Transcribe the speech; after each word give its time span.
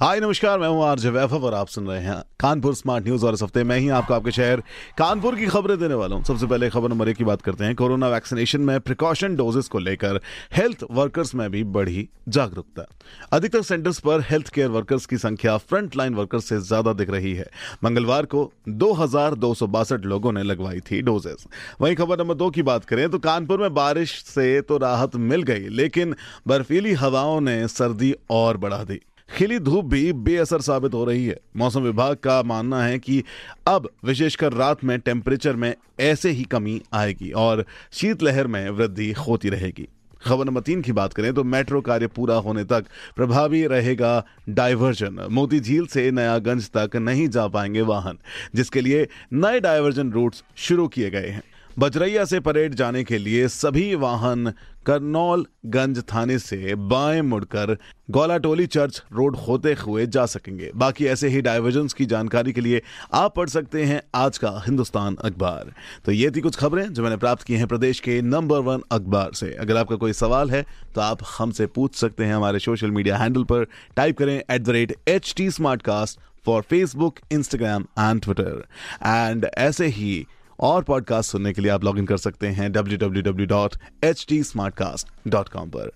हाय, 0.00 0.18
नमस्कार, 0.20 0.58
मैं 0.58 0.68
हूँ 0.68 0.82
आरजे 0.84 1.10
वैभव 1.10 1.44
और 1.46 1.54
आप 1.54 1.68
सुन 1.68 1.86
रहे 1.86 2.00
हैं 2.00 2.16
कानपुर 2.40 2.74
स्मार्ट 2.74 3.04
न्यूज़ 3.04 3.24
और 3.26 3.34
इस 3.34 3.42
हफ़्ते 3.42 3.62
मैं 3.64 3.78
ही 3.78 3.88
आपको 3.88 4.14
आपके 4.14 4.30
शहर 4.30 4.60
कानपुर 4.98 5.36
की 5.36 5.46
खबरें 5.46 5.78
देने 5.78 5.94
वाला 5.94 6.16
हूँ। 6.16 6.24
सबसे 6.24 6.46
पहले 6.46 6.68
खबर 6.70 6.88
नंबर 6.88 7.08
एक 7.08 7.16
की 7.16 7.24
बात 7.24 7.42
करते 7.42 7.64
हैं। 7.64 7.74
कोरोना 7.74 8.08
वैक्सीनेशन 8.08 8.60
में 8.60 8.80
प्रिकॉशन 8.80 9.36
डोजेस 9.36 9.68
को 9.68 9.78
लेकर 9.78 10.20
हेल्थ 10.56 10.84
वर्कर्स 10.90 11.34
में 11.34 11.50
भी 11.50 11.64
बढ़ी 11.70 12.08
जागरूकता। 12.28 12.86
अधिकतर 13.32 13.62
सेंटर्स 13.62 13.98
पर 14.00 14.24
हेल्थ 14.30 14.48
केयर 14.48 14.68
वर्कर्स 14.68 15.06
की 15.06 15.18
संख्या 15.18 15.56
फ्रंट 15.58 15.96
लाइन 15.96 16.14
वर्कर्स 16.14 16.44
से 16.44 16.60
ज़्यादा 16.60 16.92
दिख 16.92 17.10
रही 17.10 17.34
है। 17.34 17.48
मंगलवार 17.84 18.26
को 18.26 18.50
दो 18.68 18.92
हज़ार 18.94 19.34
दो 19.36 19.54
सौ 19.54 19.66
बासठ 19.68 20.04
लोगों 20.04 20.32
ने 20.32 20.42
लगवाई 20.42 20.80
थी 20.82 21.02
डोजेस। 21.02 21.46
वहीं 21.80 21.96
खबर 21.96 22.18
नंबर 22.18 22.34
दो 22.34 22.50
की 22.50 22.62
बात 22.64 22.84
करें 22.84 23.08
तो 23.10 23.18
कानपुर 23.20 23.60
में 23.60 23.74
बारिश 23.74 24.22
से 24.24 24.60
तो 24.60 24.78
राहत 24.78 25.16
मिल 25.16 25.42
गई, 25.44 25.68
लेकिन 25.70 26.14
बर्फीली 26.48 26.92
हवाओं 26.94 27.40
ने 27.40 27.66
सर्दी 27.70 28.14
और 28.30 28.56
बढ़ा 28.58 28.84
दी। 28.84 29.00
खिली 29.28 29.58
धूप 29.58 29.84
भी 29.84 30.12
बेअसर 30.12 30.60
साबित 30.60 30.94
हो 30.94 31.04
रही 31.04 31.26
है। 31.26 31.36
मौसम 31.56 31.80
विभाग 31.80 32.16
का 32.16 32.42
मानना 32.42 32.82
है 32.84 32.98
कि 32.98 33.22
अब 33.66 33.88
विशेषकर 34.04 34.52
रात 34.52 34.84
में 34.84 34.98
टेम्परेचर 34.98 35.56
में 35.56 35.74
ऐसे 36.00 36.30
ही 36.30 36.44
कमी 36.44 36.80
आएगी 36.92 37.30
और 37.30 37.64
शीतलहर 37.92 38.46
में 38.46 38.68
वृद्धि 38.70 39.10
होती 39.18 39.48
रहेगी। 39.48 39.88
खबर 40.26 40.44
नंबर 40.44 40.60
तीन 40.60 40.82
की 40.82 40.92
बात 40.92 41.12
करें 41.12 41.32
तो 41.34 41.44
मेट्रो 41.44 41.80
कार्य 41.80 42.06
पूरा 42.06 42.34
होने 42.36 42.64
तक 42.64 42.84
प्रभावी 43.16 43.66
रहेगा 43.66 44.24
डायवर्जन 44.48 45.26
मोती 45.30 45.60
झील 45.60 45.86
से 45.86 46.10
नयागंज 46.10 46.70
तक 46.76 46.96
नहीं 46.96 47.28
जा 47.28 47.46
पाएँगे 47.48 47.82
वाहन, 47.82 48.18
जिसके 48.54 48.80
लिए 48.80 49.06
नए 49.32 49.60
डायवर्जन 49.60 50.12
रूट्स 50.12 50.42
शुरू 50.56 50.88
किए 50.88 51.10
गए 51.10 51.28
हैं। 51.28 51.42
बजरैया 51.78 52.24
से 52.24 52.38
परेड 52.40 52.74
जाने 52.74 53.02
के 53.04 53.18
लिए 53.18 53.48
सभी 53.48 53.94
वाहन 53.94 54.52
करनौलगंज 54.86 56.02
थाने 56.12 56.38
से 56.38 56.74
बाएँ 56.74 57.20
मुड़कर 57.22 57.76
गौलाटोली 58.10 58.66
चर्च 58.66 59.02
रोड 59.12 59.36
होते 59.36 59.72
हुए 59.80 60.06
जा 60.06 60.24
सकेंगे। 60.26 60.70
बाकी 60.76 61.06
ऐसे 61.06 61.28
ही 61.28 61.40
डाइवर्जन 61.40 61.88
की 61.88 62.06
जानकारी 62.06 62.52
के 62.52 62.60
लिए 62.60 62.80
आप 63.14 63.34
पढ़ 63.36 63.48
सकते 63.48 63.82
हैं 63.84 64.00
आज 64.14 64.38
का 64.38 64.50
हिंदुस्तान 64.66 65.16
अखबार। 65.20 65.72
तो 66.04 66.12
ये 66.12 66.30
थी 66.30 66.40
कुछ 66.40 66.56
खबरें 66.56 66.92
जो 66.92 67.02
मैंने 67.02 67.16
प्राप्त 67.16 67.42
की 67.42 67.54
हैं 67.54 67.66
प्रदेश 67.66 68.00
के 68.00 68.20
नंबर 68.22 68.58
वन 68.60 68.82
अखबार 68.92 69.32
से। 69.34 69.52
अगर 69.54 69.76
आपका 69.76 69.96
कोई 69.96 70.12
सवाल 70.12 70.50
है 70.50 70.64
तो 70.94 71.00
आप 71.00 71.24
हमसे 71.38 71.66
पूछ 71.66 71.94
सकते 71.94 72.24
हैं 72.24 72.34
हमारे 72.34 72.58
सोशल 72.58 72.90
मीडिया 72.90 73.16
हैंडल 73.16 73.44
पर। 73.44 73.66
टाइप 73.96 74.18
करें 74.18 74.36
at 74.38 74.62
the 74.62 74.70
rate 74.70 74.96
H 75.08 75.34
T 75.36 75.50
Smartcast 75.82 76.20
for 76.46 76.62
Facebook 76.62 77.18
Instagram 77.32 77.86
and 77.98 78.22
Twitter 78.22 78.64
and 79.02 79.46
ऐसे 79.58 79.86
ही 79.88 80.24
और 80.60 80.82
पॉडकास्ट 80.82 81.30
सुनने 81.30 81.52
के 81.52 81.60
लिए 81.60 81.70
आप 81.70 81.84
लॉग 81.84 81.98
इन 81.98 82.06
कर 82.06 82.16
सकते 82.16 82.46
हैं 82.46 82.70
www.htsmartcast.com 82.70 85.70
पर 85.76 85.90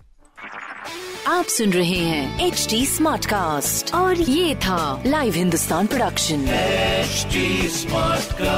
आप 1.27 1.45
सुन 1.45 1.73
रहे 1.73 1.89
हैं 1.89 2.47
एच 2.47 2.67
डी 2.69 2.85
स्मार्ट 2.85 3.25
कास्ट 3.25 3.93
और 3.93 4.15
ये 4.15 4.55
था 4.55 5.03
live 5.05 5.33
Hindustan 5.33 5.87
production 5.87 6.45
smart 6.45 7.81
Smartcast. 7.81 8.50